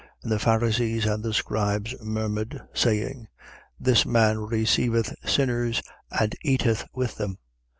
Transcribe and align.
15:2. 0.23 0.23
And 0.23 0.31
the 0.31 0.39
Pharisees 0.39 1.05
and 1.05 1.23
the 1.23 1.31
scribes 1.31 1.95
murmured, 2.03 2.59
saying: 2.73 3.27
This 3.79 4.03
man 4.03 4.39
receiveth 4.39 5.13
sinners 5.29 5.83
and 6.09 6.33
eateth 6.41 6.85
with 6.95 7.17
them. 7.17 7.37